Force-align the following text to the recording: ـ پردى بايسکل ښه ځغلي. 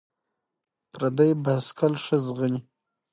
ـ 0.47 0.91
پردى 0.93 1.29
بايسکل 1.43 1.93
ښه 2.03 2.17
ځغلي. 2.25 2.59